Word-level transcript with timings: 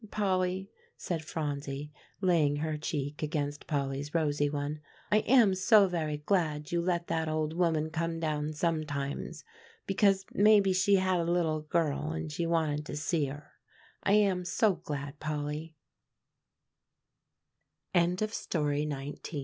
"Polly," 0.09 0.71
said 0.97 1.23
Phronsie, 1.23 1.91
laying 2.21 2.55
her 2.55 2.75
cheek 2.75 3.21
against 3.21 3.67
Polly's 3.67 4.15
rosy 4.15 4.49
one, 4.49 4.81
"I 5.11 5.17
am 5.19 5.53
so 5.53 5.87
very 5.87 6.17
glad 6.17 6.71
you 6.71 6.81
let 6.81 7.05
that 7.05 7.27
old 7.29 7.53
woman 7.53 7.91
come 7.91 8.19
down 8.19 8.53
sometimes, 8.53 9.43
because 9.85 10.25
maybe 10.33 10.73
she 10.73 10.95
had 10.95 11.19
a 11.19 11.31
little 11.31 11.61
girl 11.61 12.13
and 12.13 12.31
she 12.31 12.47
wanted 12.47 12.83
to 12.87 12.97
see 12.97 13.25
her. 13.27 13.51